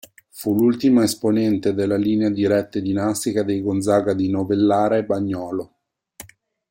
[0.31, 5.75] Fu l'ultima esponente della linea diretta e dinastica dei Gonzaga di Novellara e Bagnolo.